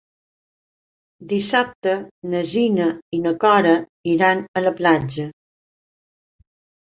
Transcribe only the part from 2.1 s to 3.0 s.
na Gina